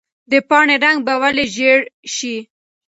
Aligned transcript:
د 0.31 0.33
پاڼې 0.49 0.75
رنګ 0.83 0.97
به 1.05 1.13
ولې 1.21 1.45
ژېړ 1.53 1.79
شي؟ 2.15 2.35